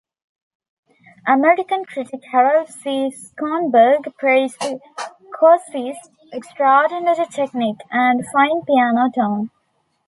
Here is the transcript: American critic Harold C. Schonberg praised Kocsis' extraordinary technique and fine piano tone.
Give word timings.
American 1.27 1.85
critic 1.85 2.21
Harold 2.31 2.67
C. 2.69 3.11
Schonberg 3.15 4.11
praised 4.17 4.57
Kocsis' 5.39 5.97
extraordinary 6.33 7.27
technique 7.27 7.81
and 7.91 8.25
fine 8.33 8.63
piano 8.65 9.11
tone. 9.13 9.51